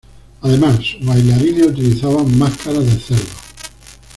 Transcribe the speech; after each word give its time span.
Además 0.41 0.77
sus 0.77 1.05
bailarines 1.05 1.67
utilizaban 1.67 2.35
máscaras 2.35 2.83
de 2.85 2.99
cerdos. 2.99 3.27